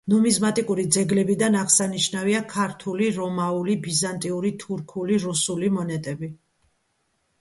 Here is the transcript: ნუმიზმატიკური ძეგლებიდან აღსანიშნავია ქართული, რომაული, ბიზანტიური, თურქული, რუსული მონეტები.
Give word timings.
ნუმიზმატიკური 0.11 0.85
ძეგლებიდან 0.95 1.57
აღსანიშნავია 1.63 2.41
ქართული, 2.55 3.11
რომაული, 3.19 3.77
ბიზანტიური, 3.87 4.53
თურქული, 4.65 5.21
რუსული 5.27 5.71
მონეტები. 5.79 6.33